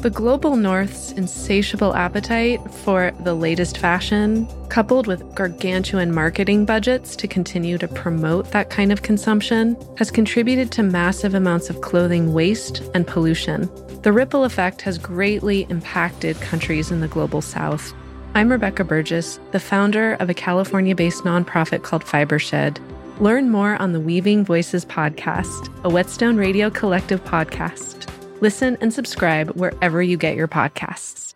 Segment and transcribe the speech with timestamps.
[0.00, 7.26] The global north's insatiable appetite for the latest fashion, coupled with gargantuan marketing budgets to
[7.26, 12.80] continue to promote that kind of consumption, has contributed to massive amounts of clothing waste
[12.94, 13.68] and pollution.
[14.02, 17.92] The ripple effect has greatly impacted countries in the global south.
[18.36, 22.78] I'm Rebecca Burgess, the founder of a California based nonprofit called Fibershed.
[23.18, 28.08] Learn more on the Weaving Voices podcast, a Whetstone Radio Collective podcast.
[28.40, 31.34] Listen and subscribe wherever you get your podcasts.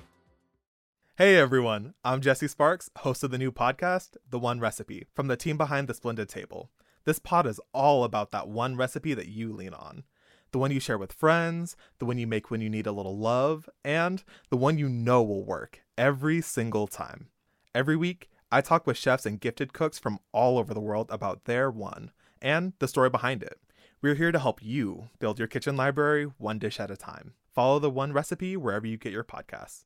[1.18, 5.36] Hey everyone, I'm Jesse Sparks, host of the new podcast, The One Recipe, from the
[5.36, 6.70] team behind The Splendid Table.
[7.04, 10.04] This pod is all about that one recipe that you lean on.
[10.52, 13.18] The one you share with friends, the one you make when you need a little
[13.18, 17.30] love, and the one you know will work every single time.
[17.74, 21.46] Every week, I talk with chefs and gifted cooks from all over the world about
[21.46, 23.58] their one and the story behind it.
[24.02, 27.34] We're here to help you build your kitchen library one dish at a time.
[27.54, 29.84] Follow the one recipe wherever you get your podcasts.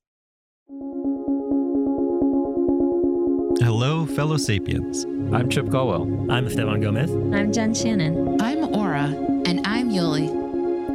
[3.62, 5.04] Hello, fellow sapiens.
[5.34, 6.04] I'm Chip Colwell.
[6.32, 7.10] I'm Esteban Gomez.
[7.10, 8.40] I'm Jen Shannon.
[8.40, 9.04] I'm Aura.
[9.44, 10.30] And I'm Yuli.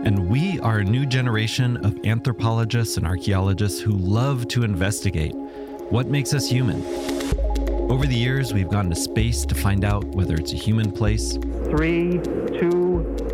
[0.03, 5.35] And we are a new generation of anthropologists and archaeologists who love to investigate
[5.91, 6.83] what makes us human.
[7.91, 11.33] Over the years, we've gone to space to find out whether it's a human place.
[11.65, 12.40] Three, two,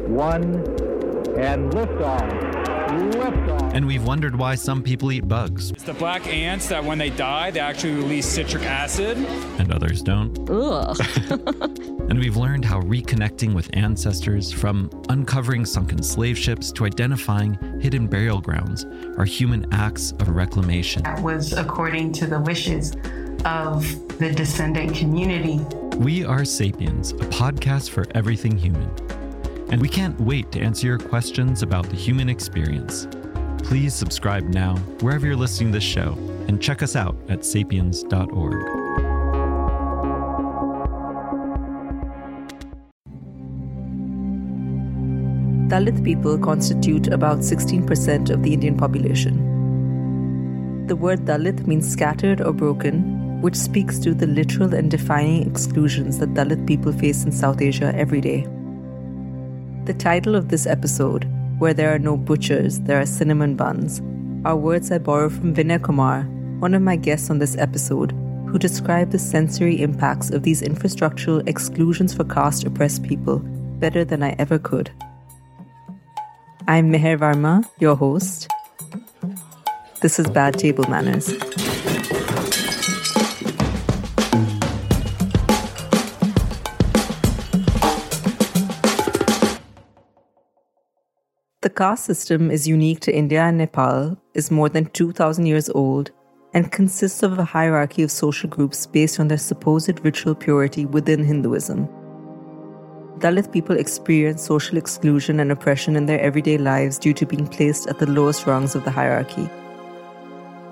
[0.07, 0.55] one,
[1.37, 2.57] and liftoff.
[2.87, 3.73] Liftoff.
[3.73, 5.71] And we've wondered why some people eat bugs.
[5.71, 9.17] It's the black ants that when they die, they actually release citric acid.
[9.59, 10.37] And others don't.
[10.49, 10.97] Ugh.
[12.09, 18.07] and we've learned how reconnecting with ancestors, from uncovering sunken slave ships to identifying hidden
[18.07, 18.85] burial grounds,
[19.17, 21.03] are human acts of reclamation.
[21.03, 22.93] That was according to the wishes
[23.45, 25.59] of the descendant community.
[25.97, 28.89] We are Sapiens, a podcast for everything human.
[29.69, 33.07] And we can't wait to answer your questions about the human experience.
[33.63, 38.65] Please subscribe now, wherever you're listening to this show, and check us out at sapiens.org.
[45.67, 50.85] Dalit people constitute about 16% of the Indian population.
[50.87, 56.19] The word Dalit means scattered or broken, which speaks to the literal and defining exclusions
[56.19, 58.47] that Dalit people face in South Asia every day.
[59.87, 61.23] The title of this episode,
[61.59, 64.01] Where There Are No Butchers, There Are Cinnamon Buns,
[64.43, 66.23] are words I borrow from Vinay Kumar,
[66.59, 68.11] one of my guests on this episode,
[68.49, 73.39] who described the sensory impacts of these infrastructural exclusions for caste oppressed people
[73.79, 74.91] better than I ever could.
[76.67, 78.51] I'm Meher Varma, your host.
[80.01, 81.33] This is Bad Table Manners.
[91.77, 96.09] Caste system is unique to India and Nepal, is more than 2,000 years old,
[96.55, 101.23] and consists of a hierarchy of social groups based on their supposed ritual purity within
[101.23, 101.87] Hinduism.
[103.19, 107.85] Dalit people experience social exclusion and oppression in their everyday lives due to being placed
[107.85, 109.47] at the lowest rungs of the hierarchy.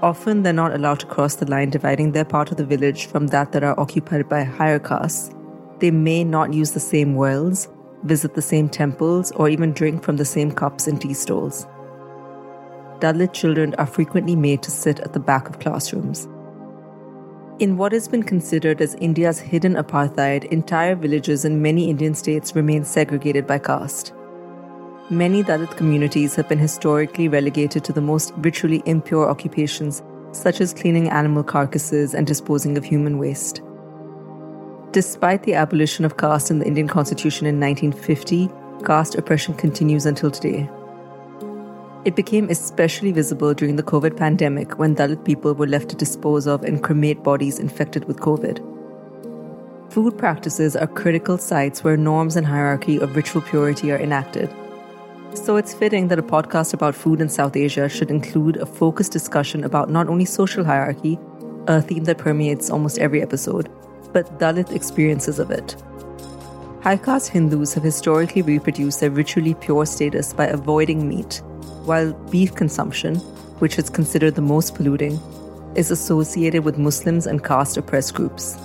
[0.02, 3.28] Often, they're not allowed to cross the line dividing their part of the village from
[3.28, 5.30] that that are occupied by higher castes.
[5.80, 7.68] They may not use the same wells,
[8.06, 11.68] visit the same temples, or even drink from the same cups and tea stalls.
[13.00, 16.28] Dalit children are frequently made to sit at the back of classrooms.
[17.60, 22.56] In what has been considered as India's hidden apartheid, entire villages in many Indian states
[22.56, 24.14] remain segregated by caste.
[25.10, 30.02] Many Dalit communities have been historically relegated to the most ritually impure occupations,
[30.32, 33.62] such as cleaning animal carcasses and disposing of human waste.
[34.96, 38.50] Despite the abolition of caste in the Indian Constitution in 1950,
[38.86, 40.70] caste oppression continues until today.
[42.06, 46.48] It became especially visible during the COVID pandemic when Dalit people were left to dispose
[46.48, 48.62] of and cremate bodies infected with COVID.
[49.92, 54.50] Food practices are critical sites where norms and hierarchy of ritual purity are enacted.
[55.34, 59.12] So it's fitting that a podcast about food in South Asia should include a focused
[59.12, 61.20] discussion about not only social hierarchy,
[61.68, 63.70] a theme that permeates almost every episode,
[64.16, 65.76] but Dalit experiences of it.
[66.82, 71.42] High caste Hindus have historically reproduced their ritually pure status by avoiding meat,
[71.84, 73.16] while beef consumption,
[73.60, 75.20] which is considered the most polluting,
[75.76, 78.58] is associated with Muslims and caste oppressed groups.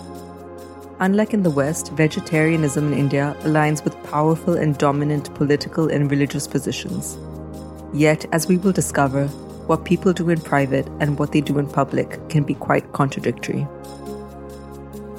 [1.00, 6.46] Unlike in the West, vegetarianism in India aligns with powerful and dominant political and religious
[6.46, 7.18] positions.
[7.92, 9.26] Yet, as we will discover,
[9.66, 13.66] what people do in private and what they do in public can be quite contradictory.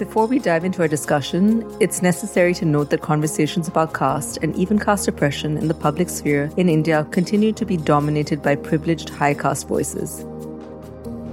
[0.02, 4.56] Before we dive into our discussion, it's necessary to note that conversations about caste and
[4.56, 9.10] even caste oppression in the public sphere in India continue to be dominated by privileged
[9.10, 10.22] high caste voices.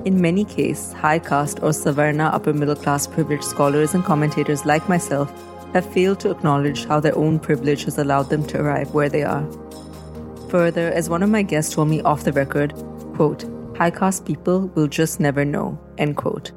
[0.04, 4.86] In many cases, high caste or Savarna upper middle class privileged scholars and commentators like
[4.86, 5.32] myself
[5.72, 9.22] have failed to acknowledge how their own privilege has allowed them to arrive where they
[9.22, 9.50] are.
[10.50, 12.74] Further, as one of my guests told me off the record,
[13.14, 13.46] quote,
[13.78, 16.52] high caste people will just never know, end quote.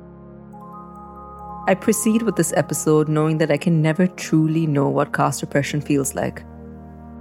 [1.67, 5.79] I proceed with this episode knowing that I can never truly know what caste oppression
[5.79, 6.43] feels like.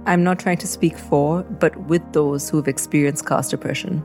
[0.07, 4.03] I'm not trying to speak for, but with those who have experienced caste oppression.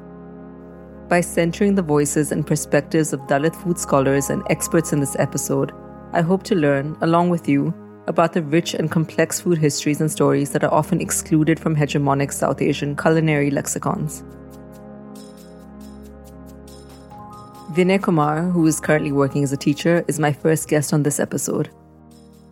[1.09, 5.73] By centering the voices and perspectives of Dalit food scholars and experts in this episode,
[6.13, 7.73] I hope to learn, along with you,
[8.07, 12.31] about the rich and complex food histories and stories that are often excluded from hegemonic
[12.31, 14.23] South Asian culinary lexicons.
[17.77, 21.21] Vinay Kumar, who is currently working as a teacher, is my first guest on this
[21.21, 21.69] episode.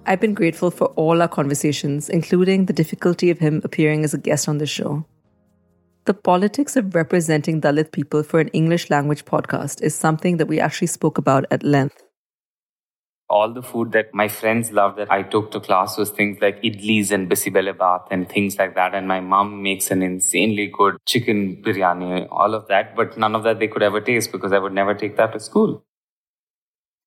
[0.04, 4.18] I've been grateful for all our conversations, including the difficulty of him appearing as a
[4.18, 5.06] guest on the show.
[6.04, 10.60] The politics of representing Dalit people for an English language podcast is something that we
[10.60, 12.03] actually spoke about at length
[13.30, 16.62] all the food that my friends loved that I took to class was things like
[16.62, 18.94] idlis and bisibele bath and things like that.
[18.94, 22.94] And my mom makes an insanely good chicken biryani, all of that.
[22.94, 25.40] But none of that they could ever taste because I would never take that to
[25.40, 25.84] school.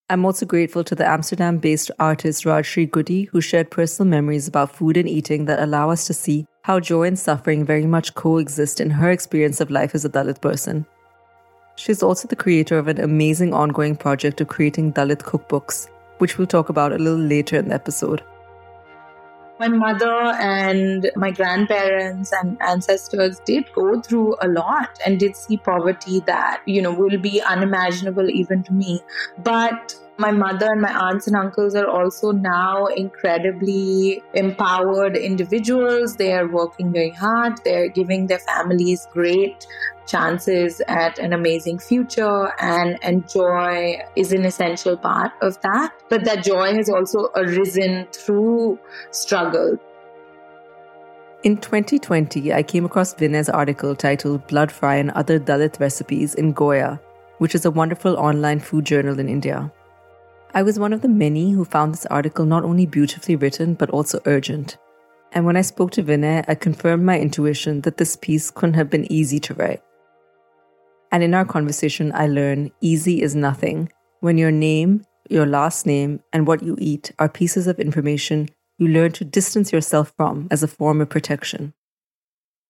[0.09, 4.73] I'm also grateful to the Amsterdam based artist Rajyashri Goody, who shared personal memories about
[4.73, 8.79] food and eating that allow us to see how joy and suffering very much coexist
[8.79, 10.85] in her experience of life as a Dalit person.
[11.75, 16.47] She's also the creator of an amazing ongoing project of creating Dalit cookbooks which we'll
[16.47, 18.23] talk about a little later in the episode.
[19.59, 25.57] My mother and my grandparents and ancestors did go through a lot and did see
[25.57, 29.01] poverty that, you know, will be unimaginable even to me.
[29.39, 36.15] But my mother and my aunts and uncles are also now incredibly empowered individuals.
[36.15, 37.59] They are working very hard.
[37.63, 39.67] They're giving their families great
[40.07, 45.93] chances at an amazing future and, and joy is an essential part of that.
[46.09, 48.79] But that joy has also arisen through
[49.11, 49.77] struggle.
[51.43, 56.51] In 2020, I came across Vinay's article titled Blood Fry and Other Dalit Recipes in
[56.53, 56.99] Goya,
[57.37, 59.71] which is a wonderful online food journal in India.
[60.57, 63.91] I was one of the many who found this article not only beautifully written, but
[63.91, 64.79] also urgent.
[65.31, 68.89] And when I spoke to Vinay, I confirmed my intuition that this piece couldn't have
[68.89, 69.83] been easy to write.
[71.11, 76.21] And in our conversation, I learned easy is nothing when your name, your last name,
[76.33, 78.49] and what you eat are pieces of information
[78.79, 81.75] you learn to distance yourself from as a form of protection.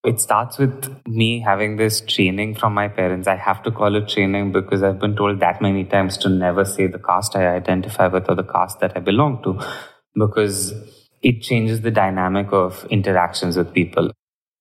[0.04, 3.26] It starts with me having this training from my parents.
[3.26, 6.64] I have to call it training because I've been told that many times to never
[6.64, 9.60] say the caste I identify with or the caste that I belong to
[10.14, 10.72] because
[11.20, 14.12] it changes the dynamic of interactions with people.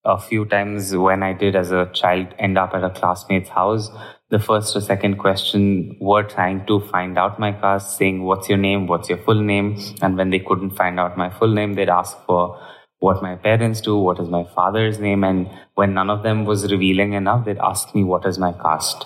[0.06, 3.90] A few times when I did as a child end up at a classmate's house,
[4.30, 8.57] the first or second question were trying to find out my caste, saying, What's your
[8.57, 8.88] name?
[8.88, 9.78] What's your full name?
[10.01, 12.60] And when they couldn't find out my full name, they'd ask for
[12.99, 16.71] what my parents do, what is my father's name, and when none of them was
[16.71, 19.05] revealing enough, they'd ask me what is my caste.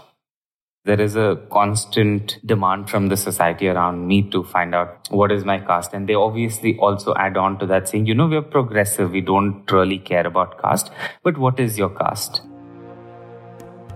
[0.83, 5.45] There is a constant demand from the society around me to find out what is
[5.45, 5.93] my caste.
[5.93, 9.11] And they obviously also add on to that saying, you know, we're progressive.
[9.11, 10.91] We don't really care about caste,
[11.23, 12.41] but what is your caste?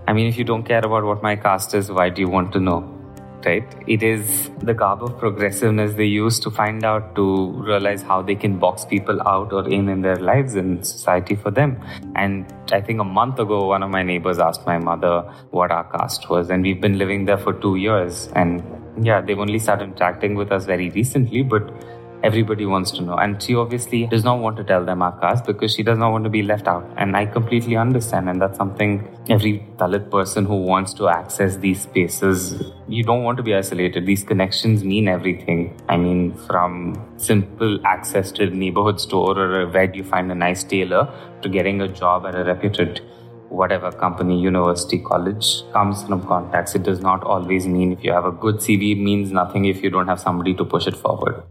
[0.06, 2.52] I mean, if you don't care about what my caste is, why do you want
[2.52, 2.95] to know?
[3.44, 3.64] Right?
[3.86, 8.34] It is the garb of progressiveness they use to find out, to realize how they
[8.34, 11.80] can box people out or in in their lives and society for them.
[12.14, 15.84] And I think a month ago, one of my neighbors asked my mother what our
[15.84, 18.28] caste was, and we've been living there for two years.
[18.34, 18.62] And
[19.02, 21.70] yeah, they've only started interacting with us very recently, but
[22.26, 23.16] everybody wants to know.
[23.16, 26.10] And she obviously does not want to tell them our caste because she does not
[26.10, 26.84] want to be left out.
[26.96, 28.28] And I completely understand.
[28.28, 28.92] And that's something
[29.28, 32.38] every Dalit person who wants to access these spaces,
[32.88, 34.06] you don't want to be isolated.
[34.06, 35.80] These connections mean everything.
[35.88, 36.70] I mean, from
[37.16, 41.04] simple access to a neighborhood store or where you find a nice tailor
[41.42, 43.00] to getting a job at a reputed
[43.48, 46.74] whatever company, university, college comes from contacts.
[46.74, 49.90] It does not always mean if you have a good CV, means nothing if you
[49.90, 51.42] don't have somebody to push it forward.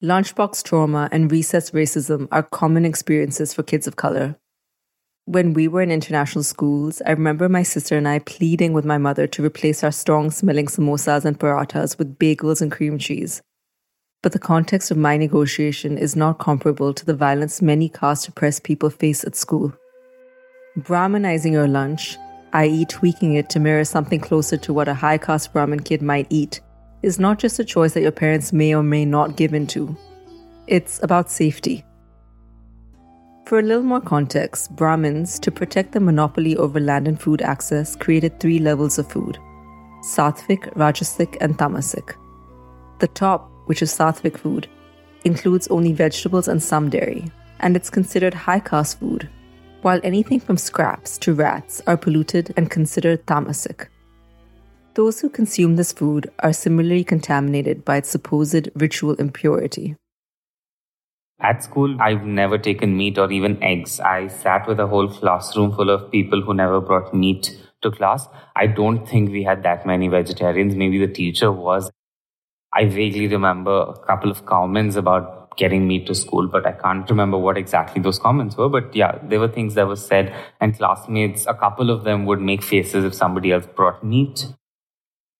[0.00, 4.36] Lunchbox trauma and recess racism are common experiences for kids of color.
[5.24, 8.96] When we were in international schools, I remember my sister and I pleading with my
[8.96, 13.42] mother to replace our strong smelling samosas and parathas with bagels and cream cheese.
[14.22, 18.62] But the context of my negotiation is not comparable to the violence many caste oppressed
[18.62, 19.72] people face at school.
[20.76, 22.16] Brahmanizing your lunch,
[22.52, 26.28] i.e., tweaking it to mirror something closer to what a high caste Brahmin kid might
[26.30, 26.60] eat,
[27.02, 29.96] is not just a choice that your parents may or may not give into.
[30.66, 31.84] It's about safety.
[33.46, 37.96] For a little more context, Brahmins, to protect the monopoly over land and food access,
[37.96, 39.38] created three levels of food
[40.02, 42.14] Sattvic, Rajasic, and Tamasic.
[42.98, 44.68] The top, which is Sattvic food,
[45.24, 49.28] includes only vegetables and some dairy, and it's considered high caste food,
[49.82, 53.88] while anything from scraps to rats are polluted and considered tamasic.
[54.98, 59.94] Those who consume this food are similarly contaminated by its supposed ritual impurity.
[61.40, 64.00] At school, I've never taken meat or even eggs.
[64.00, 68.26] I sat with a whole classroom full of people who never brought meat to class.
[68.56, 70.74] I don't think we had that many vegetarians.
[70.74, 71.92] Maybe the teacher was.
[72.72, 77.08] I vaguely remember a couple of comments about getting meat to school, but I can't
[77.08, 78.68] remember what exactly those comments were.
[78.68, 82.40] But yeah, there were things that were said, and classmates, a couple of them would
[82.40, 84.44] make faces if somebody else brought meat.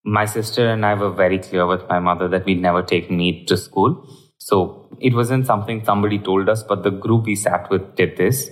[0.04, 3.46] My sister and I were very clear with my mother that we'd never take meat
[3.48, 4.08] to school.
[4.38, 8.50] So it wasn't something somebody told us, but the group we sat with did this.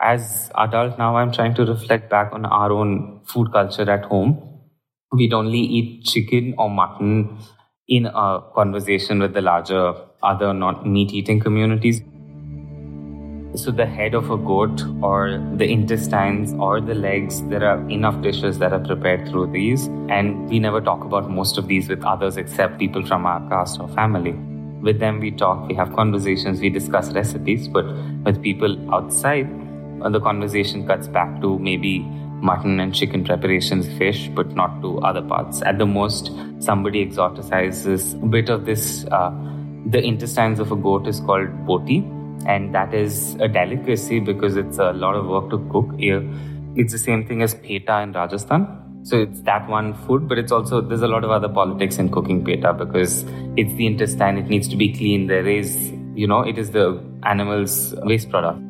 [0.00, 4.60] As adult now, I'm trying to reflect back on our own food culture at home.
[5.12, 7.38] We'd only eat chicken or mutton
[7.86, 12.00] in a conversation with the larger other non meat eating communities.
[13.56, 18.20] So, the head of a goat, or the intestines, or the legs, there are enough
[18.20, 19.86] dishes that are prepared through these.
[20.08, 23.78] And we never talk about most of these with others except people from our caste
[23.80, 24.32] or family.
[24.82, 27.86] With them, we talk, we have conversations, we discuss recipes, but
[28.24, 29.48] with people outside,
[30.02, 32.00] uh, the conversation cuts back to maybe
[32.42, 35.62] mutton and chicken preparations, fish, but not to other parts.
[35.62, 39.04] At the most, somebody exoticizes a bit of this.
[39.12, 39.30] Uh,
[39.86, 42.02] the intestines of a goat is called boti,
[42.46, 45.98] and that is a delicacy because it's a lot of work to cook.
[45.98, 46.22] Here.
[46.76, 48.66] It's the same thing as peta in Rajasthan.
[49.04, 52.10] So it's that one food, but it's also there's a lot of other politics in
[52.10, 53.24] cooking peta because
[53.56, 55.26] it's the intestine, it needs to be clean.
[55.26, 58.60] There is, you know, it is the animal's waste product.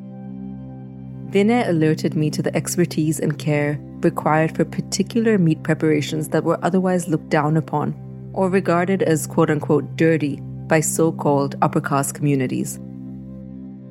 [1.30, 6.59] Vinay alerted me to the expertise and care required for particular meat preparations that were
[6.62, 7.94] otherwise looked down upon
[8.33, 12.78] or regarded as quote unquote dirty by so called upper caste communities.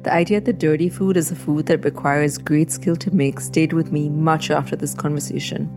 [0.03, 3.71] The idea that dirty food is a food that requires great skill to make stayed
[3.71, 5.69] with me much after this conversation.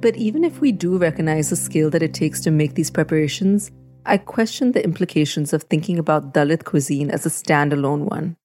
[0.00, 3.72] But even if we do recognize the skill that it takes to make these preparations,
[4.06, 8.36] I question the implications of thinking about Dalit cuisine as a standalone one.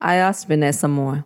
[0.00, 1.24] I asked some more.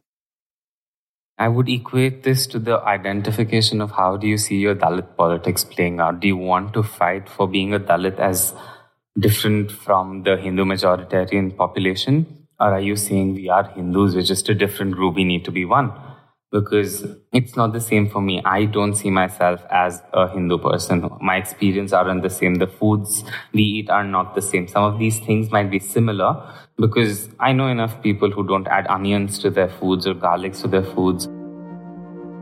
[1.39, 5.65] I would equate this to the identification of how do you see your Dalit politics
[5.65, 6.21] playing out?
[6.21, 8.53] Do you want to fight for being a Dalit as
[9.19, 12.40] different from the Hindu majoritarian population?
[12.61, 15.51] Or are you saying we are Hindus, we're just a different group, we need to
[15.51, 15.93] be one?
[16.53, 18.43] because it's not the same for me.
[18.45, 21.09] I don't see myself as a Hindu person.
[21.21, 22.57] My experience aren't the same.
[22.57, 24.67] The foods we eat are not the same.
[24.67, 28.87] Some of these things might be similar because I know enough people who don't add
[28.89, 31.29] onions to their foods or garlics to their foods.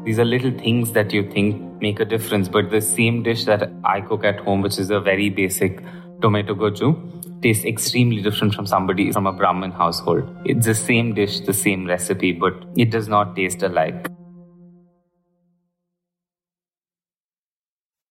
[0.05, 3.71] These are little things that you think make a difference, but the same dish that
[3.85, 5.83] I cook at home, which is a very basic
[6.23, 10.29] tomato goju, tastes extremely different from somebody from a Brahmin household.
[10.45, 14.09] It's the same dish, the same recipe, but it does not taste alike.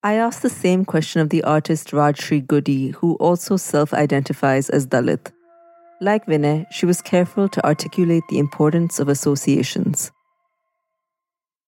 [0.03, 4.87] I asked the same question of the artist Rajyashri Goody, who also self identifies as
[4.87, 5.31] Dalit.
[5.99, 10.11] Like Vinay, she was careful to articulate the importance of associations.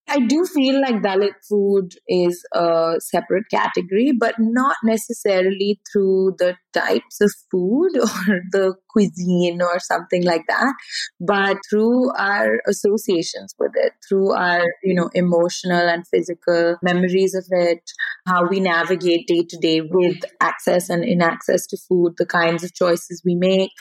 [0.09, 6.55] I do feel like Dalit food is a separate category, but not necessarily through the
[6.73, 10.73] types of food or the cuisine or something like that,
[11.19, 17.45] but through our associations with it, through our, you know, emotional and physical memories of
[17.51, 17.81] it,
[18.27, 22.63] how we navigate day to day with access and in access to food, the kinds
[22.63, 23.71] of choices we make.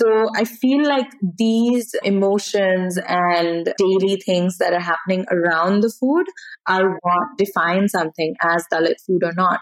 [0.00, 6.24] So I feel like these emotions and daily things that are happening around the food
[6.66, 9.60] are what define something as Dalit food or not.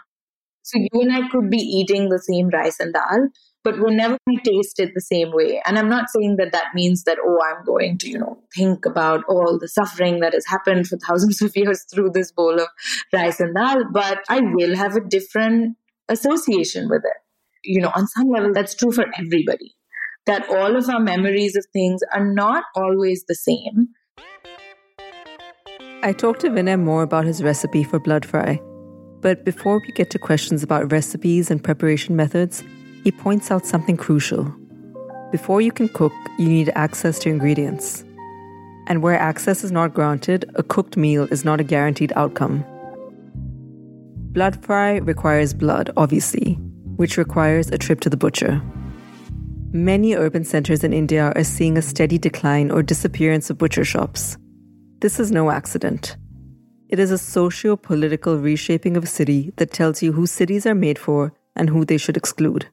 [0.63, 3.31] So you and I could be eating the same rice and dal,
[3.65, 5.61] but we'll never be tasted the same way.
[5.67, 8.87] And I'm not saying that that means that, oh, I'm going to, you know, think
[8.87, 12.69] about all the suffering that has happened for thousands of years through this bowl of
[13.13, 15.77] rice and dal, but I will have a different
[16.09, 17.17] association with it.
[17.65, 19.75] You know, on some level, that's true for everybody
[20.29, 23.89] that all of our memories of things are not always the same.
[26.03, 28.61] I talked to Vinay more about his recipe for blood fry.
[29.21, 32.63] But before we get to questions about recipes and preparation methods,
[33.05, 34.55] he points out something crucial.
[35.33, 38.05] Before you can cook, you need access to ingredients.
[38.87, 42.65] And where access is not granted, a cooked meal is not a guaranteed outcome.
[44.33, 46.55] Blood fry requires blood, obviously,
[46.97, 48.63] which requires a trip to the butcher.
[49.73, 54.39] Many urban centers in India are seeing a steady decline or disappearance of butcher shops.
[55.01, 56.17] This is no accident.
[56.89, 60.75] It is a socio political reshaping of a city that tells you who cities are
[60.75, 62.69] made for and who they should exclude.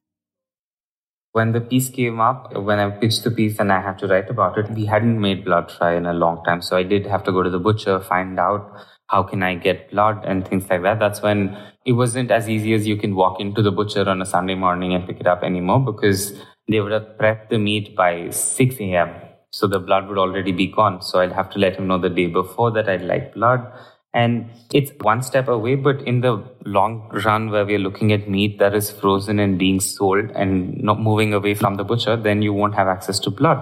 [1.34, 4.30] When the piece came up, when I pitched the piece and I had to write
[4.30, 6.62] about it, we hadn't made blood fry in a long time.
[6.62, 8.72] So I did have to go to the butcher, find out
[9.08, 11.00] how can I get blood and things like that.
[11.00, 14.26] That's when it wasn't as easy as you can walk into the butcher on a
[14.26, 18.30] Sunday morning and pick it up anymore because they would have prepped the meat by
[18.30, 19.14] 6 a.m.
[19.52, 21.02] So the blood would already be gone.
[21.02, 23.72] So I'd have to let him know the day before that I'd like blood.
[24.14, 28.60] And it's one step away, but in the long run where we're looking at meat
[28.60, 32.54] that is frozen and being sold and not moving away from the butcher, then you
[32.54, 33.60] won't have access to blood.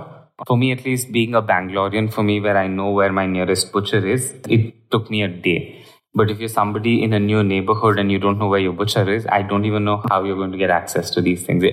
[0.47, 3.71] For me, at least being a Bangalorean, for me, where I know where my nearest
[3.71, 5.83] butcher is, it took me a day.
[6.13, 9.11] But if you're somebody in a new neighborhood and you don't know where your butcher
[9.11, 11.63] is, I don't even know how you're going to get access to these things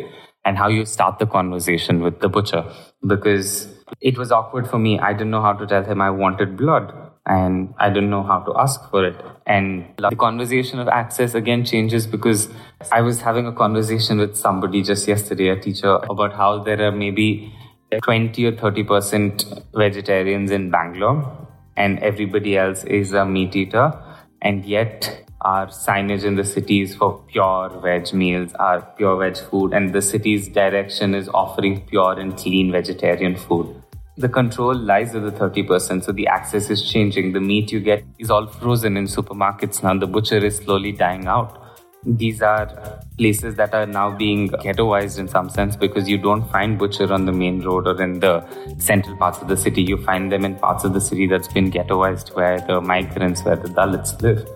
[0.45, 2.65] and how you start the conversation with the butcher
[3.07, 3.69] because
[4.01, 4.99] it was awkward for me.
[4.99, 6.93] I didn't know how to tell him I wanted blood
[7.27, 9.17] and I didn't know how to ask for it.
[9.47, 12.49] And the conversation of access again changes because
[12.91, 16.93] I was having a conversation with somebody just yesterday, a teacher, about how there are
[16.93, 17.53] maybe
[18.03, 23.93] 20 or 30% vegetarians in Bangalore and everybody else is a meat eater.
[24.43, 29.73] And yet our signage in the cities for pure veg meals, our pure veg food,
[29.73, 33.83] and the city's direction is offering pure and clean vegetarian food.
[34.17, 37.33] The control lies with the 30%, so the access is changing.
[37.33, 39.99] The meat you get is all frozen in supermarkets now.
[39.99, 41.57] The butcher is slowly dying out.
[42.05, 46.79] These are places that are now being ghettoized in some sense because you don't find
[46.79, 48.45] butcher on the main road or in the
[48.79, 49.83] central parts of the city.
[49.83, 53.57] You find them in parts of the city that's been ghettoized where the migrants, where
[53.57, 54.47] the Dalits live.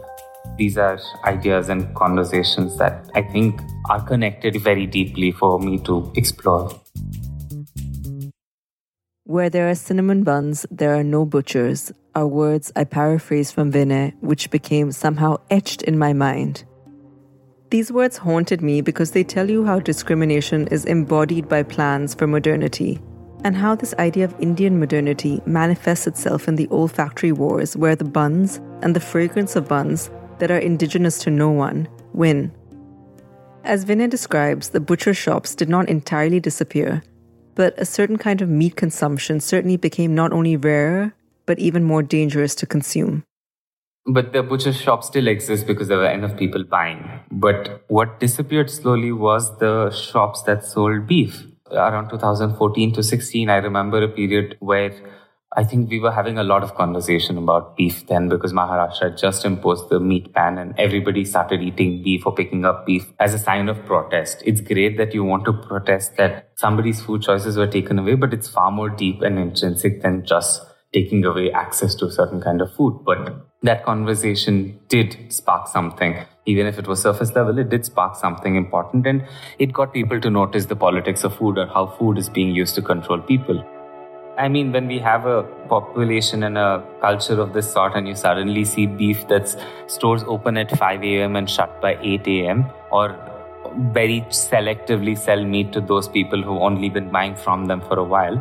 [0.56, 6.12] These are ideas and conversations that I think are connected very deeply for me to
[6.14, 6.80] explore.
[9.24, 14.14] Where there are cinnamon buns, there are no butchers, are words I paraphrase from Vinay,
[14.20, 16.64] which became somehow etched in my mind.
[17.70, 22.28] These words haunted me because they tell you how discrimination is embodied by plans for
[22.28, 23.00] modernity,
[23.42, 28.04] and how this idea of Indian modernity manifests itself in the olfactory wars where the
[28.04, 32.52] buns and the fragrance of buns that are indigenous to no one win.
[33.64, 37.02] As Vinay describes, the butcher shops did not entirely disappear,
[37.54, 41.14] but a certain kind of meat consumption certainly became not only rarer,
[41.46, 43.24] but even more dangerous to consume.
[44.06, 47.08] But the butcher shop still exists because there were enough people buying.
[47.30, 51.44] But what disappeared slowly was the shops that sold beef.
[51.70, 54.92] Around 2014 to 16, I remember a period where
[55.56, 59.44] I think we were having a lot of conversation about beef then because Maharashtra just
[59.44, 63.38] imposed the meat ban and everybody started eating beef or picking up beef as a
[63.38, 64.42] sign of protest.
[64.44, 68.34] It's great that you want to protest that somebody's food choices were taken away, but
[68.34, 70.60] it's far more deep and intrinsic than just
[70.92, 73.04] taking away access to a certain kind of food.
[73.06, 76.16] But that conversation did spark something.
[76.46, 79.24] Even if it was surface level, it did spark something important and
[79.60, 82.74] it got people to notice the politics of food or how food is being used
[82.74, 83.64] to control people.
[84.36, 88.16] I mean, when we have a population and a culture of this sort, and you
[88.16, 91.36] suddenly see beef that's stores open at 5 a.m.
[91.36, 93.16] and shut by 8 a.m., or
[93.92, 98.04] very selectively sell meat to those people who only been buying from them for a
[98.04, 98.36] while,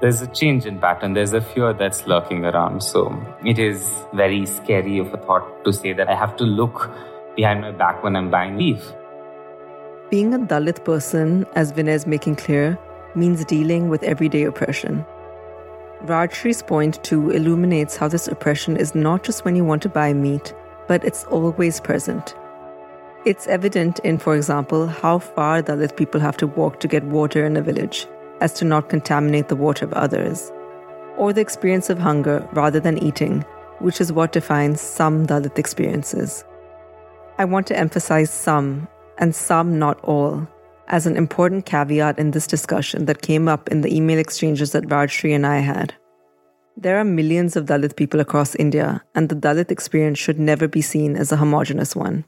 [0.00, 1.14] there's a change in pattern.
[1.14, 2.82] There's a fear that's lurking around.
[2.82, 3.12] So
[3.44, 6.90] it is very scary of a thought to say that I have to look
[7.34, 8.92] behind my back when I'm buying beef.
[10.10, 12.78] Being a Dalit person, as Vinay is making clear,
[13.16, 15.04] means dealing with everyday oppression.
[16.04, 20.12] Rajyashri's point 2 illuminates how this oppression is not just when you want to buy
[20.12, 20.54] meat,
[20.86, 22.34] but it's always present.
[23.24, 27.46] It's evident in, for example, how far Dalit people have to walk to get water
[27.46, 28.06] in a village,
[28.42, 30.52] as to not contaminate the water of others,
[31.16, 33.40] or the experience of hunger rather than eating,
[33.78, 36.44] which is what defines some Dalit experiences.
[37.38, 40.46] I want to emphasize some, and some not all,
[40.88, 44.84] as an important caveat in this discussion that came up in the email exchanges that
[44.84, 45.94] Rajyashri and I had.
[46.76, 50.82] There are millions of Dalit people across India, and the Dalit experience should never be
[50.82, 52.24] seen as a homogenous one.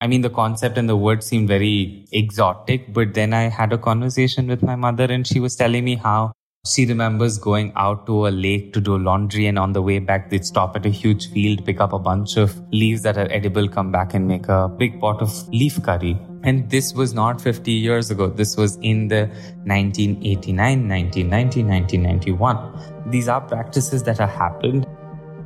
[0.00, 3.78] I mean, the concept and the word seemed very exotic, but then I had a
[3.78, 6.32] conversation with my mother, and she was telling me how
[6.64, 10.30] she remembers going out to a lake to do laundry, and on the way back,
[10.30, 13.68] they'd stop at a huge field, pick up a bunch of leaves that are edible,
[13.68, 16.16] come back and make a big pot of leaf curry.
[16.44, 18.28] And this was not 50 years ago.
[18.28, 19.26] This was in the
[19.64, 23.10] 1989, 1990, 1991.
[23.10, 24.86] these are practices that have happened.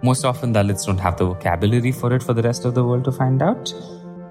[0.03, 3.05] Most often, Dalits don't have the vocabulary for it for the rest of the world
[3.05, 3.73] to find out.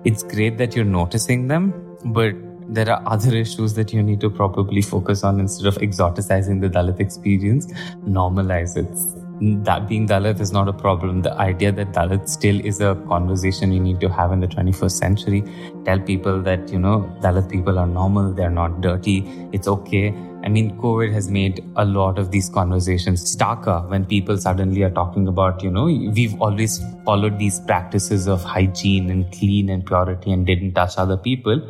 [0.04, 1.74] It's great that you're noticing them,
[2.06, 2.36] but
[2.67, 6.69] there are other issues that you need to probably focus on instead of exoticizing the
[6.69, 7.67] Dalit experience.
[8.08, 11.21] Normalize it that being Dalit is not a problem.
[11.21, 14.91] The idea that Dalit still is a conversation you need to have in the 21st
[14.91, 15.43] century.
[15.84, 20.13] Tell people that, you know, Dalit people are normal, they're not dirty, it's okay.
[20.43, 24.91] I mean, COVID has made a lot of these conversations starker when people suddenly are
[24.91, 30.32] talking about, you know, we've always followed these practices of hygiene and clean and purity
[30.32, 31.62] and didn't touch other people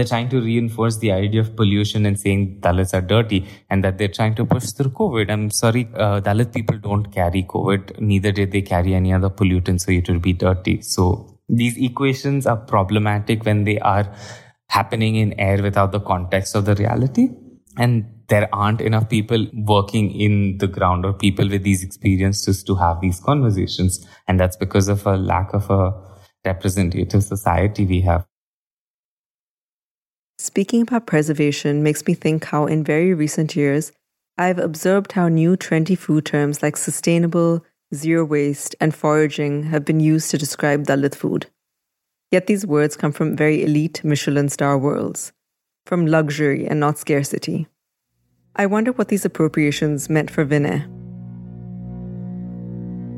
[0.00, 3.98] they're trying to reinforce the idea of pollution and saying Dalits are dirty and that
[3.98, 5.30] they're trying to push through COVID.
[5.30, 9.82] I'm sorry, uh, Dalit people don't carry COVID, neither did they carry any other pollutant,
[9.82, 10.80] so it will be dirty.
[10.80, 14.10] So these equations are problematic when they are
[14.68, 17.28] happening in air without the context of the reality.
[17.76, 22.74] And there aren't enough people working in the ground or people with these experiences to
[22.76, 24.06] have these conversations.
[24.26, 25.92] And that's because of a lack of a
[26.46, 28.29] representative society we have.
[30.42, 33.92] Speaking about preservation makes me think how, in very recent years,
[34.38, 37.62] I've observed how new trendy food terms like sustainable,
[37.94, 41.44] zero waste, and foraging have been used to describe Dalit food.
[42.30, 45.32] Yet these words come from very elite Michelin star worlds,
[45.84, 47.66] from luxury and not scarcity.
[48.56, 50.99] I wonder what these appropriations meant for Vinay.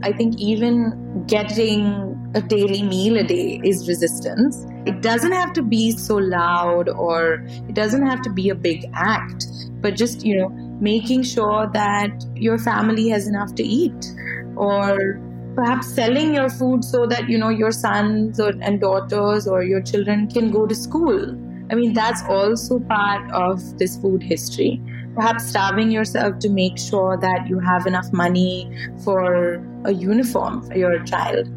[0.02, 4.66] I think even getting a daily meal a day is resistance.
[4.84, 8.84] It doesn't have to be so loud or it doesn't have to be a big
[8.94, 9.46] act,
[9.80, 10.48] but just, you know,
[10.80, 14.12] making sure that your family has enough to eat
[14.56, 15.20] or
[15.54, 19.82] perhaps selling your food so that, you know, your sons or, and daughters or your
[19.82, 21.30] children can go to school.
[21.70, 24.82] I mean, that's also part of this food history
[25.14, 28.70] perhaps starving yourself to make sure that you have enough money
[29.04, 31.48] for a uniform for your child.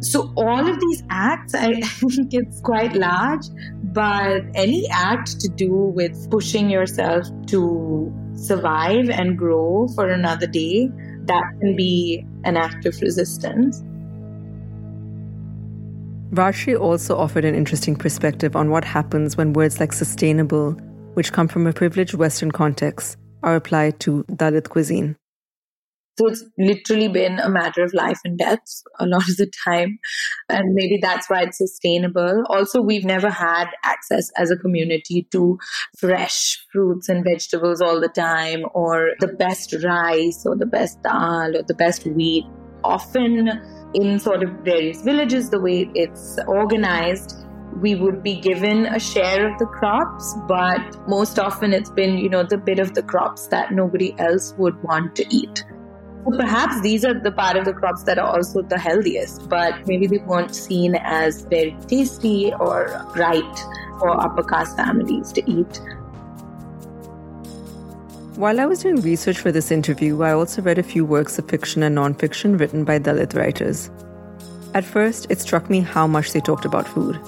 [0.00, 3.46] So, all of these acts, I think it's quite large,
[3.82, 10.88] but any act to do with pushing yourself to survive and grow for another day,
[11.24, 13.82] that can be an act of resistance.
[16.30, 20.76] Rajyashri also offered an interesting perspective on what happens when words like sustainable
[21.16, 25.16] which come from a privileged Western context, are applied to Dalit cuisine.
[26.18, 28.60] So it's literally been a matter of life and death
[28.98, 29.98] a lot of the time.
[30.50, 32.44] And maybe that's why it's sustainable.
[32.50, 35.58] Also, we've never had access as a community to
[35.96, 41.56] fresh fruits and vegetables all the time, or the best rice, or the best dal,
[41.56, 42.44] or the best wheat.
[42.84, 43.48] Often
[43.94, 47.45] in sort of various villages, the way it's organized,
[47.80, 52.28] we would be given a share of the crops, but most often it's been, you
[52.28, 55.64] know, the bit of the crops that nobody else would want to eat.
[56.24, 59.86] So perhaps these are the part of the crops that are also the healthiest, but
[59.86, 63.58] maybe they weren't seen as very tasty or right
[64.00, 65.80] for upper caste families to eat.
[68.36, 71.48] While I was doing research for this interview, I also read a few works of
[71.48, 73.90] fiction and nonfiction written by Dalit writers.
[74.74, 77.18] At first, it struck me how much they talked about food.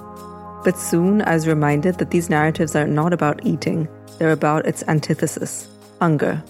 [0.65, 4.83] But soon I was reminded that these narratives are not about eating, they're about its
[4.89, 5.69] antithesis
[6.01, 6.43] hunger.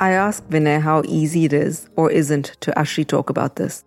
[0.00, 3.84] I asked Vinay how easy it is or isn't to actually talk about this.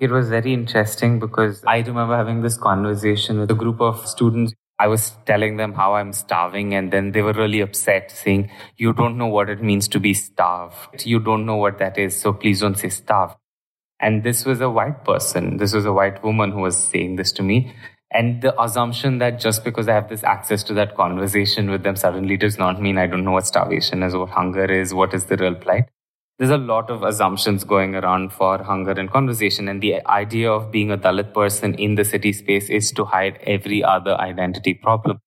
[0.00, 4.54] It was very interesting because I remember having this conversation with a group of students.
[4.78, 8.92] I was telling them how I'm starving, and then they were really upset, saying, You
[8.92, 11.04] don't know what it means to be starved.
[11.04, 13.34] You don't know what that is, so please don't say starved.
[14.00, 15.56] And this was a white person.
[15.56, 17.74] This was a white woman who was saying this to me.
[18.10, 21.96] And the assumption that just because I have this access to that conversation with them
[21.96, 25.26] suddenly does not mean I don't know what starvation is, what hunger is, what is
[25.26, 25.84] the real plight.
[26.38, 29.68] There's a lot of assumptions going around for hunger and conversation.
[29.68, 33.38] And the idea of being a Dalit person in the city space is to hide
[33.42, 35.18] every other identity problem.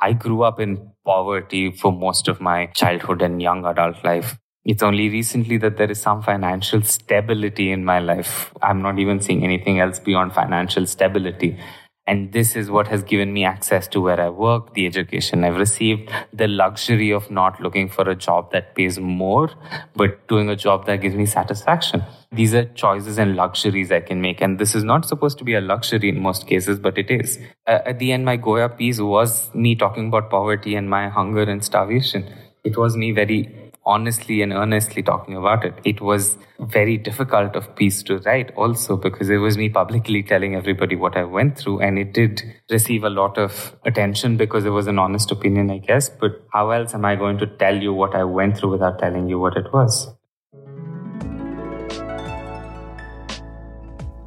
[0.00, 4.38] I grew up in poverty for most of my childhood and young adult life.
[4.68, 8.52] It's only recently that there is some financial stability in my life.
[8.60, 11.58] I'm not even seeing anything else beyond financial stability.
[12.06, 15.56] And this is what has given me access to where I work, the education I've
[15.56, 19.50] received, the luxury of not looking for a job that pays more,
[19.96, 22.04] but doing a job that gives me satisfaction.
[22.30, 24.42] These are choices and luxuries I can make.
[24.42, 27.38] And this is not supposed to be a luxury in most cases, but it is.
[27.66, 31.44] Uh, at the end, my Goya piece was me talking about poverty and my hunger
[31.44, 32.30] and starvation.
[32.64, 35.74] It was me very honestly and earnestly talking about it.
[35.82, 40.54] It was very difficult of piece to write also because it was me publicly telling
[40.54, 44.70] everybody what I went through and it did receive a lot of attention because it
[44.70, 46.10] was an honest opinion, I guess.
[46.10, 49.28] But how else am I going to tell you what I went through without telling
[49.28, 50.08] you what it was?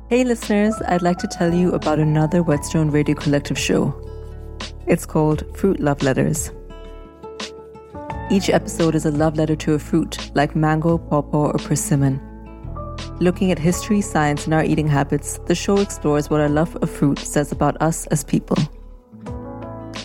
[0.10, 3.94] Hey listeners, I'd like to tell you about another Whetstone Radio Collective show.
[4.88, 6.52] It's called Fruit Love Letters.
[8.32, 12.22] Each episode is a love letter to a fruit like mango, pawpaw, or persimmon.
[13.20, 16.90] Looking at history, science, and our eating habits, the show explores what our love of
[16.90, 18.56] fruit says about us as people.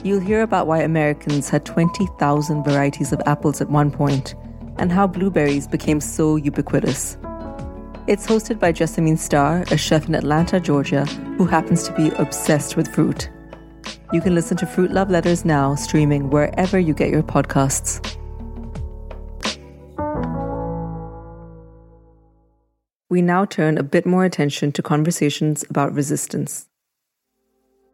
[0.02, 4.34] You'll hear about why Americans had 20,000 varieties of apples at one point
[4.78, 7.16] and how blueberries became so ubiquitous.
[8.08, 11.04] It's hosted by Jessamine Starr, a chef in Atlanta, Georgia,
[11.38, 13.30] who happens to be obsessed with fruit.
[14.12, 18.15] You can listen to Fruit Love Letters now, streaming wherever you get your podcasts.
[23.16, 26.68] We now turn a bit more attention to conversations about resistance.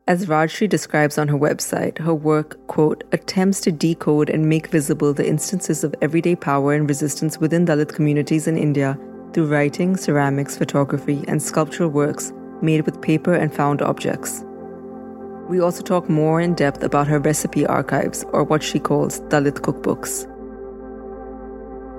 [0.08, 5.14] As Rajyashri describes on her website, her work, quote, attempts to decode and make visible
[5.14, 8.98] the instances of everyday power and resistance within Dalit communities in India
[9.32, 14.44] through writing, ceramics, photography, and sculptural works made with paper and found objects.
[15.48, 19.60] We also talk more in depth about her recipe archives, or what she calls Dalit
[19.60, 20.26] cookbooks.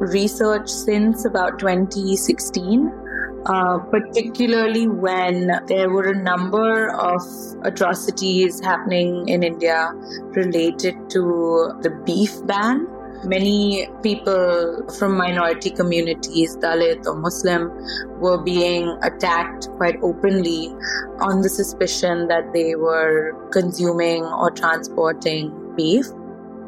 [0.01, 2.99] Research since about 2016,
[3.45, 7.21] uh, particularly when there were a number of
[7.63, 9.91] atrocities happening in India
[10.35, 12.87] related to the beef ban
[13.25, 17.71] Many people from minority communities, Dalit or Muslim,
[18.19, 20.75] were being attacked quite openly
[21.21, 26.07] on the suspicion that they were consuming or transporting beef.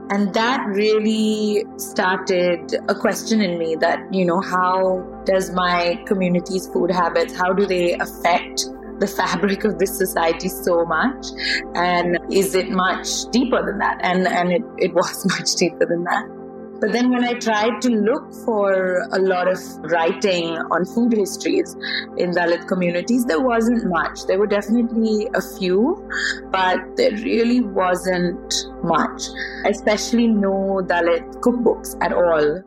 [0.09, 6.67] And that really started a question in me that, you know, how does my community's
[6.67, 8.65] food habits, how do they affect
[8.99, 11.25] the fabric of this society so much?
[11.73, 13.97] And is it much deeper than that?
[14.01, 16.44] And and it, it was much deeper than that
[16.81, 19.59] but then when I tried to look for a lot of
[19.91, 21.73] writing on food histories
[22.17, 24.25] in Dalit communities, there wasn't much.
[24.27, 26.07] There were definitely a few,
[26.51, 29.23] but there really wasn't much,
[29.65, 32.61] especially no Dalit cookbooks at all.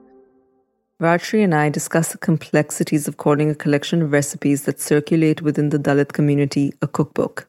[1.01, 5.69] Rajyashri and I discuss the complexities of calling a collection of recipes that circulate within
[5.69, 7.49] the Dalit community a cookbook.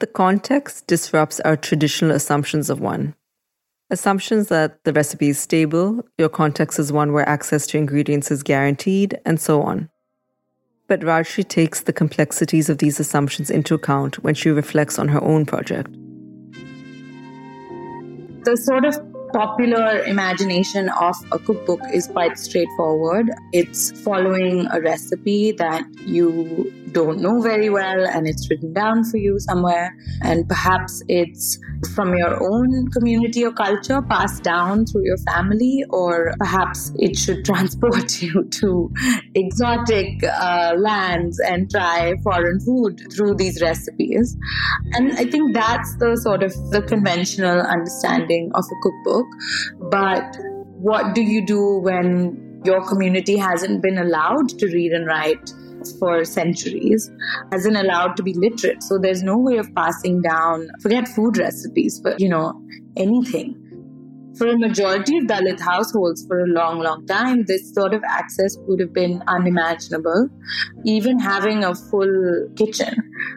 [0.00, 3.14] The context disrupts our traditional assumptions of one.
[3.92, 8.42] Assumptions that the recipe is stable, your context is one where access to ingredients is
[8.42, 9.90] guaranteed, and so on.
[10.88, 15.22] But Rajyashri takes the complexities of these assumptions into account when she reflects on her
[15.22, 15.92] own project.
[18.44, 23.30] The sort of popular imagination of a cookbook is quite straightforward.
[23.52, 29.16] It's following a recipe that you don't know very well and it's written down for
[29.16, 29.96] you somewhere.
[30.22, 31.58] And perhaps it's
[31.94, 37.44] from your own community or culture passed down through your family, or perhaps it should
[37.44, 38.92] transport you to
[39.34, 44.36] exotic uh, lands and try foreign food through these recipes.
[44.92, 49.21] And I think that's the sort of the conventional understanding of a cookbook
[49.90, 55.50] But what do you do when your community hasn't been allowed to read and write
[55.98, 57.10] for centuries,
[57.50, 58.82] hasn't allowed to be literate?
[58.82, 62.60] So there's no way of passing down, forget food recipes, but you know,
[62.96, 63.61] anything
[64.36, 68.56] for a majority of Dalit households for a long, long time, this sort of access
[68.66, 70.28] would have been unimaginable.
[70.84, 72.94] Even having a full kitchen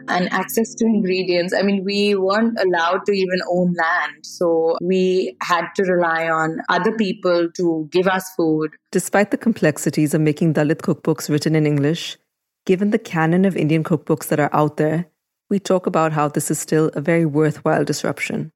[0.08, 1.53] and access to ingredients.
[1.53, 4.25] I mean, we weren't allowed to even own land.
[4.25, 8.71] So we had to rely on other people to give us food.
[8.91, 12.17] Despite the complexities of making Dalit cookbooks written in English,
[12.65, 15.08] given the canon of Indian cookbooks that are out there,
[15.49, 18.51] we talk about how this is still a very worthwhile disruption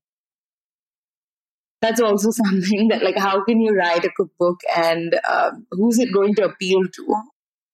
[1.81, 6.13] that's also something that like how can you write a cookbook and um, who's it
[6.13, 7.15] going to appeal to?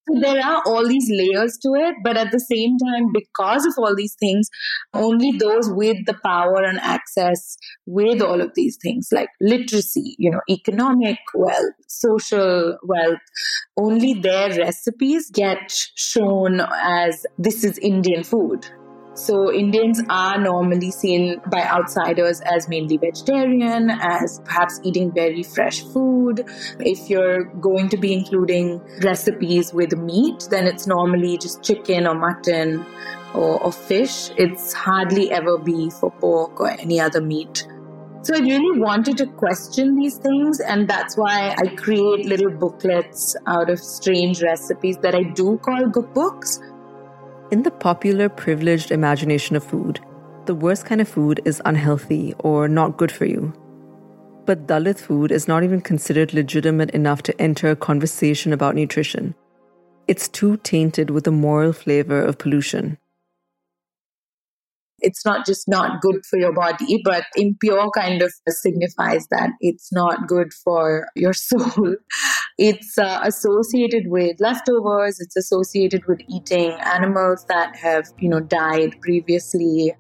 [0.08, 3.74] So there are all these layers to it but at the same time because of
[3.78, 4.50] all these things
[4.94, 10.30] only those with the power and access with all of these things like literacy you
[10.30, 13.18] know economic wealth social wealth
[13.78, 18.68] only their recipes get shown as this is indian food
[19.16, 25.82] so Indians are normally seen by outsiders as mainly vegetarian, as perhaps eating very fresh
[25.82, 26.44] food.
[26.80, 32.16] If you're going to be including recipes with meat, then it's normally just chicken or
[32.16, 32.86] mutton
[33.34, 34.32] or, or fish.
[34.38, 37.66] It's hardly ever beef or pork or any other meat.
[38.24, 43.36] So I really wanted to question these things, and that's why I create little booklets
[43.46, 46.60] out of strange recipes that I do call cookbooks.
[47.52, 50.00] In the popular privileged imagination of food,
[50.46, 53.54] the worst kind of food is unhealthy or not good for you.
[54.46, 59.36] But Dalit food is not even considered legitimate enough to enter a conversation about nutrition.
[60.08, 62.98] It's too tainted with the moral flavor of pollution
[65.06, 69.94] it's not just not good for your body, but impure kind of signifies that it's
[69.94, 71.96] not good for your soul.
[72.58, 79.00] It's uh, associated with leftovers, it's associated with eating animals that have, you know, died
[79.02, 79.94] previously.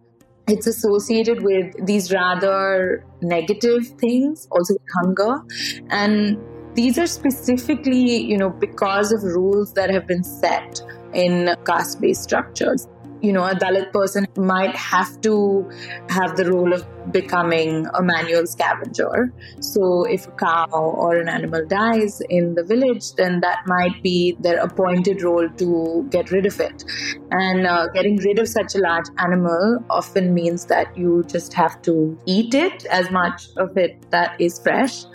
[0.47, 5.41] It's associated with these rather negative things, also hunger.
[5.89, 6.37] And
[6.75, 10.81] these are specifically, you know, because of rules that have been set
[11.13, 12.87] in caste based structures
[13.25, 15.69] you know, a Dalit person might have to
[16.09, 19.33] have the role of becoming a manual scavenger.
[19.59, 24.37] So if a cow or an animal dies in the village, then that might be
[24.39, 26.83] their appointed role to get rid of it.
[27.31, 31.81] And uh, getting rid of such a large animal often means that you just have
[31.83, 35.05] to eat it, as much of it that is fresh,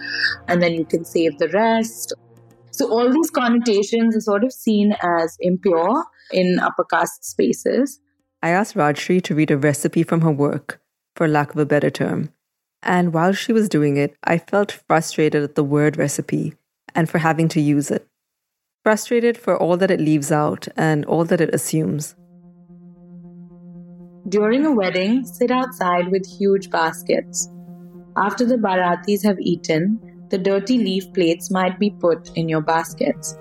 [0.48, 2.12] and then you can save the rest.
[2.72, 8.00] So all these connotations are sort of seen as impure in upper caste spaces.
[8.42, 10.80] I asked Rajyashri to read a recipe from her work,
[11.14, 12.30] for lack of a better term.
[12.82, 16.54] And while she was doing it, I felt frustrated at the word recipe
[16.94, 18.06] and for having to use it.
[18.82, 22.14] Frustrated for all that it leaves out and all that it assumes.
[24.28, 27.48] During a wedding, sit outside with huge baskets.
[28.16, 33.36] After the Baratis have eaten, the dirty leaf plates might be put in your baskets.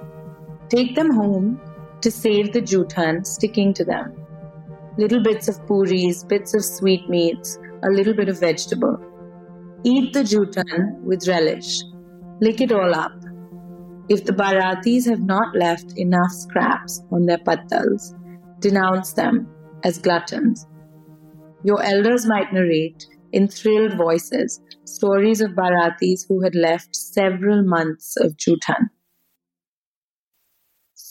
[0.69, 1.61] Take them home
[2.01, 4.13] to save the jutan sticking to them.
[4.97, 8.97] Little bits of puris, bits of sweetmeats, a little bit of vegetable.
[9.83, 11.81] Eat the jutan with relish.
[12.41, 13.13] Lick it all up.
[14.09, 18.15] If the Baratis have not left enough scraps on their pattals,
[18.59, 19.47] denounce them
[19.83, 20.65] as gluttons.
[21.63, 28.17] Your elders might narrate, in thrilled voices, stories of Baratis who had left several months
[28.17, 28.89] of jutan.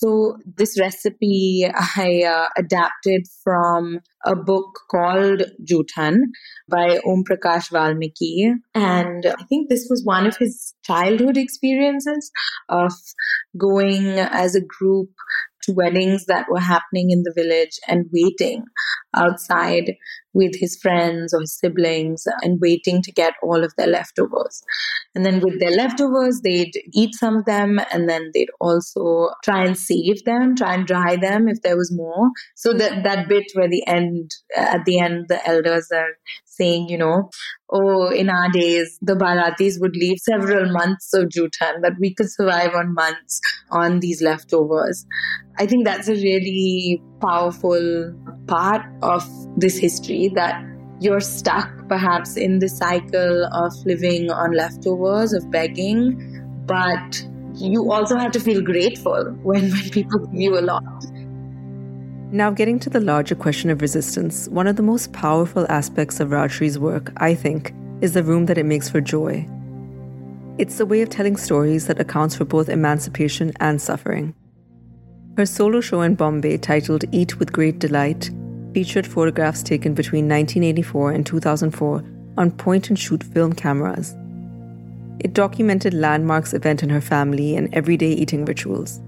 [0.00, 6.30] So, this recipe I uh, adapted from a book called Joothan
[6.70, 8.52] by Om Prakash Valmiki.
[8.76, 12.30] And I think this was one of his childhood experiences
[12.68, 12.92] of
[13.56, 15.11] going as a group
[15.62, 18.62] to weddings that were happening in the village and waiting
[19.18, 19.94] outside
[20.35, 24.62] with his friends or his siblings and waiting to get all of their leftovers.
[25.14, 29.64] And then with their leftovers, they'd eat some of them and then they'd also try
[29.64, 32.31] and save them, try and dry them if there was more.
[32.54, 36.12] So that, that bit where the end, at the end, the elders are
[36.44, 37.31] saying, you know,
[37.70, 42.31] oh, in our days, the Baratis would leave several months of Jutan, but we could
[42.31, 45.07] survive on months on these leftovers.
[45.59, 48.14] I think that's a really powerful
[48.46, 49.24] part of
[49.58, 50.64] this history that
[51.00, 58.16] you're stuck perhaps in the cycle of living on leftovers, of begging, but you also
[58.16, 60.82] have to feel grateful when, when people give you a lot.
[62.30, 66.28] Now, getting to the larger question of resistance, one of the most powerful aspects of
[66.28, 69.48] Rajyashri's work, I think, is the room that it makes for joy.
[70.58, 74.34] It's a way of telling stories that accounts for both emancipation and suffering.
[75.38, 78.30] Her solo show in Bombay, titled Eat with Great Delight,
[78.72, 82.04] featured photographs taken between 1984 and 2004
[82.37, 84.14] on point and shoot film cameras.
[85.20, 89.00] It documented landmarks event in her family and everyday eating rituals.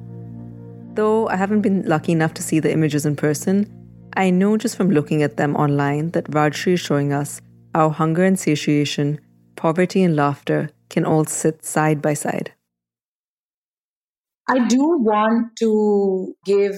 [0.95, 3.71] Though I haven't been lucky enough to see the images in person,
[4.17, 7.41] I know just from looking at them online that Rajyashri is showing us
[7.75, 9.21] how hunger and satiation,
[9.55, 12.53] poverty and laughter can all sit side by side.
[14.49, 16.75] I do want to give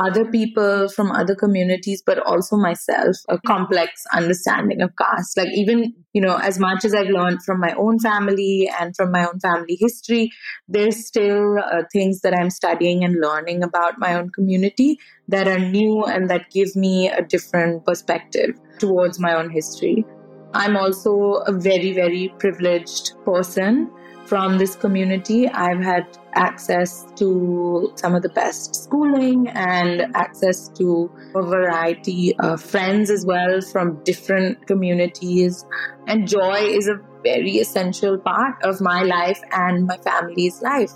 [0.00, 5.36] other people from other communities, but also myself, a complex understanding of caste.
[5.36, 9.12] Like, even, you know, as much as I've learned from my own family and from
[9.12, 10.30] my own family history,
[10.66, 15.58] there's still uh, things that I'm studying and learning about my own community that are
[15.58, 20.06] new and that give me a different perspective towards my own history.
[20.54, 23.90] I'm also a very, very privileged person
[24.30, 25.48] from this community.
[25.48, 32.62] I've had access to some of the best schooling and access to a variety of
[32.62, 35.66] friends as well from different communities.
[36.06, 40.92] And joy is a very essential part of my life and my family's life.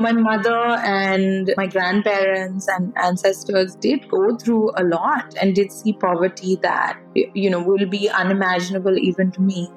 [0.00, 5.92] my mother and my grandparents and ancestors did go through a lot and did see
[5.92, 9.68] poverty that you know will be unimaginable even to me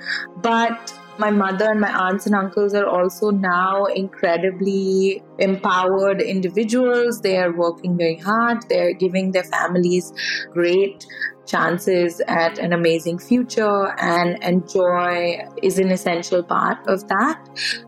[0.49, 7.22] but my mother and my aunts and uncles are also now incredibly empowered individuals.
[7.22, 8.63] They are working very hard.
[8.69, 10.11] They're giving their families
[10.51, 11.05] great
[11.45, 17.39] chances at an amazing future and, and joy is an essential part of that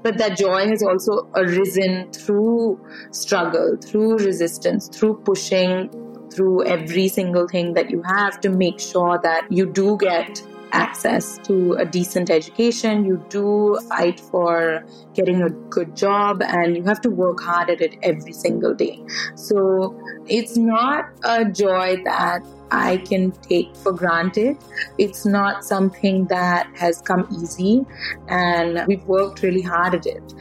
[0.01, 2.79] but that joy has also arisen through
[3.11, 5.89] struggle through resistance through pushing
[6.33, 10.41] through every single thing that you have to make sure that you do get
[10.73, 13.05] access to a decent education.
[13.05, 17.79] You do fight for getting a good job and you have to work hard at
[17.79, 19.01] it every single day.
[19.35, 19.97] So
[20.27, 24.57] it's not a joy that I can take for granted.
[24.97, 27.85] It's not something that has come easy,
[28.27, 30.33] and we've worked really hard at it.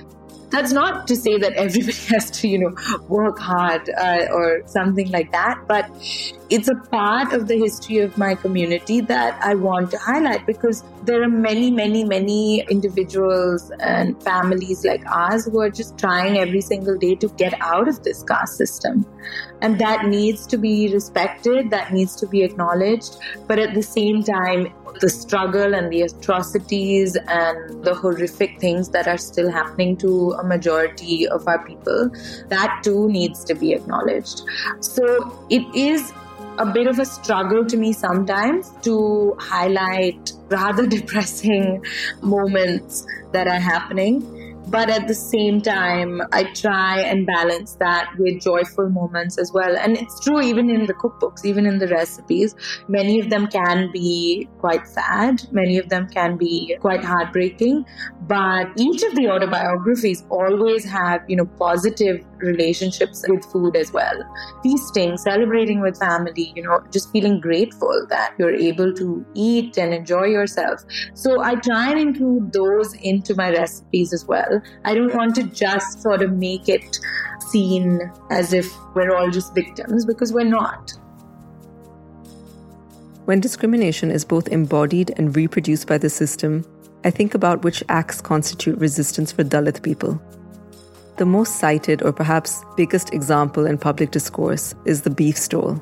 [0.52, 2.76] That's not to say that everybody has to, you know,
[3.08, 5.90] work hard uh, or something like that, but
[6.50, 10.84] it's a part of the history of my community that I want to highlight because
[11.04, 16.60] there are many, many, many individuals and families like ours who are just trying every
[16.60, 19.06] single day to get out of this caste system.
[19.62, 23.16] And that needs to be respected, that needs to be acknowledged.
[23.46, 29.08] But at the same time, the struggle and the atrocities and the horrific things that
[29.08, 32.10] are still happening to a majority of our people,
[32.48, 34.42] that too needs to be acknowledged.
[34.80, 36.12] So it is
[36.58, 41.84] a bit of a struggle to me sometimes to highlight rather depressing
[42.20, 44.31] moments that are happening
[44.68, 49.76] but at the same time, I try and balance that with joyful moments as well.
[49.76, 52.54] And it's true even in the cookbooks, even in the recipes.
[52.88, 57.84] Many of them can be quite sad, many of them can be quite heartbreaking.
[58.22, 64.16] But each of the autobiographies always have, you know, positive relationships with food as well.
[64.62, 69.94] Feasting, celebrating with family, you know, just feeling grateful that you're able to eat and
[69.94, 70.80] enjoy yourself.
[71.14, 74.51] So I try and include those into my recipes as well.
[74.84, 76.98] I don't want to just sort of make it
[77.50, 78.00] seem
[78.30, 80.92] as if we're all just victims because we're not.
[83.24, 86.64] When discrimination is both embodied and reproduced by the system,
[87.04, 90.20] I think about which acts constitute resistance for Dalit people.
[91.18, 95.80] The most cited, or perhaps biggest example in public discourse, is the beef stole.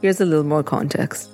[0.00, 1.30] Here's a little more context.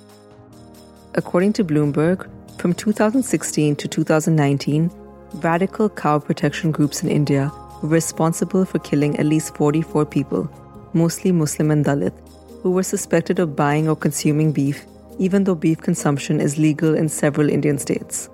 [1.15, 4.91] According to Bloomberg, from 2016 to 2019,
[5.35, 7.51] radical cow protection groups in India
[7.81, 10.49] were responsible for killing at least 44 people,
[10.93, 12.13] mostly Muslim and Dalit,
[12.61, 14.85] who were suspected of buying or consuming beef,
[15.19, 18.29] even though beef consumption is legal in several Indian states.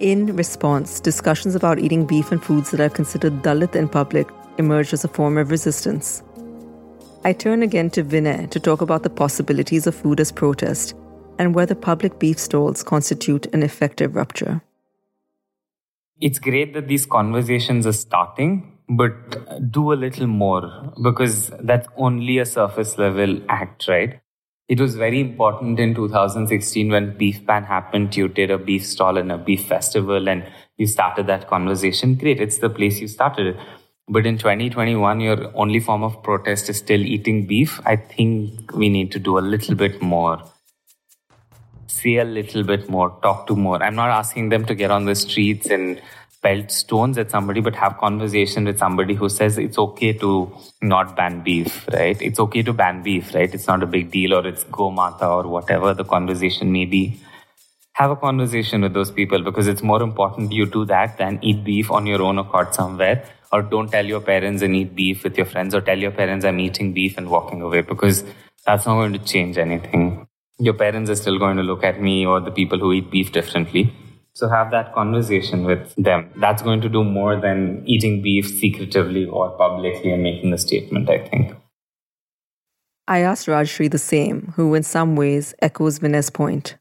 [0.00, 4.92] In response, discussions about eating beef and foods that are considered Dalit in public emerged
[4.92, 6.22] as a form of resistance.
[7.24, 10.94] I turn again to Vinay to talk about the possibilities of food as protest
[11.38, 14.60] and whether public beef stalls constitute an effective rupture.
[16.20, 22.38] It's great that these conversations are starting, but do a little more because that's only
[22.38, 24.20] a surface level act, right?
[24.68, 28.16] It was very important in 2016 when Beef Ban happened.
[28.16, 30.44] You did a beef stall and a beef festival and
[30.78, 32.14] you started that conversation.
[32.14, 32.40] Great.
[32.40, 33.56] It's the place you started it.
[34.08, 37.80] But in 2021, your only form of protest is still eating beef.
[37.84, 40.42] I think we need to do a little bit more.
[42.04, 43.82] Say a little bit more, talk to more.
[43.82, 46.02] I'm not asking them to get on the streets and
[46.42, 51.16] pelt stones at somebody, but have conversation with somebody who says it's okay to not
[51.16, 52.20] ban beef, right?
[52.20, 53.54] It's okay to ban beef, right?
[53.54, 57.18] It's not a big deal or it's go mata or whatever the conversation may be.
[57.94, 61.64] Have a conversation with those people because it's more important you do that than eat
[61.64, 65.38] beef on your own accord somewhere or don't tell your parents and eat beef with
[65.38, 68.24] your friends or tell your parents I'm eating beef and walking away because
[68.66, 70.28] that's not going to change anything.
[70.58, 73.32] Your parents are still going to look at me or the people who eat beef
[73.32, 73.92] differently.
[74.34, 76.30] So have that conversation with them.
[76.36, 81.08] That's going to do more than eating beef secretively or publicly and making a statement,
[81.08, 81.56] I think.
[83.06, 86.76] I asked Rajyashri the same, who in some ways echoes Vinay's point.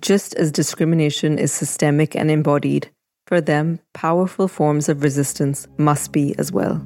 [0.00, 2.90] Just as discrimination is systemic and embodied,
[3.26, 6.84] for them, powerful forms of resistance must be as well.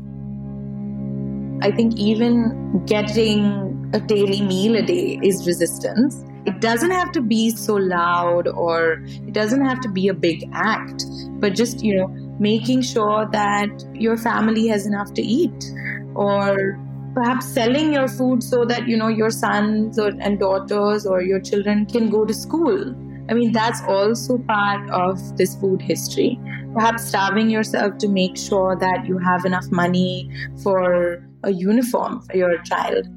[1.62, 6.24] I think even getting a daily meal a day is resistance.
[6.46, 10.48] It doesn't have to be so loud or it doesn't have to be a big
[10.52, 11.04] act,
[11.40, 15.64] but just, you know, making sure that your family has enough to eat
[16.14, 16.78] or
[17.14, 21.40] perhaps selling your food so that, you know, your sons or, and daughters or your
[21.40, 22.94] children can go to school.
[23.28, 26.38] I mean, that's also part of this food history.
[26.74, 30.30] perhaps starving yourself to make sure that you have enough money
[30.62, 33.08] for a uniform for your child.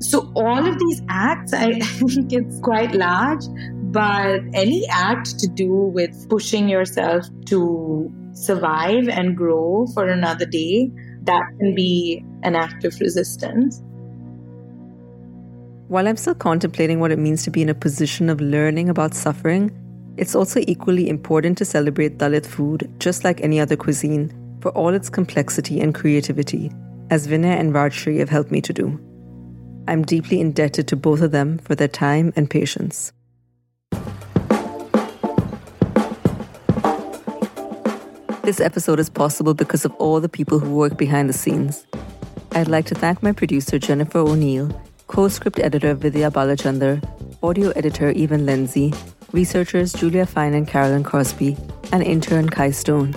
[0.00, 3.44] So, all of these acts, I think it's quite large,
[3.92, 10.90] but any act to do with pushing yourself to survive and grow for another day,
[11.22, 13.82] that can be an act of resistance.
[15.88, 19.14] While I'm still contemplating what it means to be in a position of learning about
[19.14, 19.70] suffering,
[20.16, 24.94] it's also equally important to celebrate Dalit food, just like any other cuisine, for all
[24.94, 26.72] its complexity and creativity,
[27.10, 28.98] as Vinay and Rajyashri have helped me to do.
[29.86, 33.12] I'm deeply indebted to both of them for their time and patience.
[38.42, 41.86] This episode is possible because of all the people who work behind the scenes.
[42.52, 44.68] I'd like to thank my producer, Jennifer O'Neill,
[45.06, 47.02] co script editor, Vidya Balachandar,
[47.42, 48.92] audio editor, Evan Lindsay,
[49.32, 51.56] researchers Julia Fine and Carolyn Crosby,
[51.92, 53.14] and intern Kai Stone.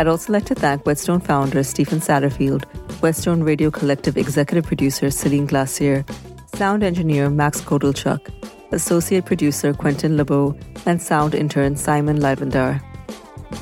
[0.00, 2.64] I'd also like to thank Whetstone founder Stephen Satterfield,
[3.02, 6.06] Whetstone Radio Collective executive producer Celine Glacier,
[6.54, 8.32] sound engineer Max Kodelchuk,
[8.72, 12.82] associate producer Quentin LeBeau, and sound intern Simon Livendar.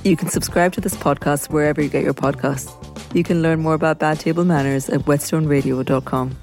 [0.05, 2.73] You can subscribe to this podcast wherever you get your podcasts.
[3.13, 6.37] You can learn more about Bad Table Manners at whetstoneradio.com.